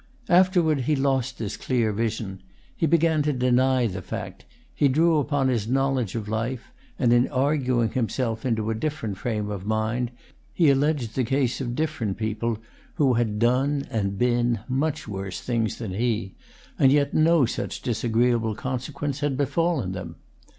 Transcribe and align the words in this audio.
Afterward 0.29 0.79
he 0.79 0.95
lost 0.95 1.37
this 1.37 1.55
clear 1.55 1.91
vision; 1.93 2.41
he 2.75 2.87
began 2.87 3.21
to 3.21 3.31
deny 3.31 3.85
the 3.85 4.01
fact; 4.01 4.45
he 4.73 4.87
drew 4.87 5.19
upon 5.19 5.47
his 5.47 5.67
knowledge 5.67 6.15
of 6.15 6.27
life, 6.27 6.71
and 6.97 7.13
in 7.13 7.27
arguing 7.27 7.91
himself 7.91 8.43
into 8.43 8.71
a 8.71 8.73
different 8.73 9.19
frame 9.19 9.51
of 9.51 9.67
mind 9.67 10.09
he 10.55 10.71
alleged 10.71 11.13
the 11.13 11.23
case 11.23 11.61
of 11.61 11.75
different 11.75 12.17
people 12.17 12.57
who 12.95 13.13
had 13.13 13.37
done 13.37 13.85
and 13.91 14.17
been 14.17 14.61
much 14.67 15.07
worse 15.07 15.39
things 15.39 15.77
than 15.77 15.91
he, 15.93 16.33
and 16.79 16.91
yet 16.91 17.13
no 17.13 17.45
such 17.45 17.79
disagreeable 17.83 18.55
consequence 18.55 19.19
had 19.19 19.37
befallen 19.37 19.91
them. 19.91 20.15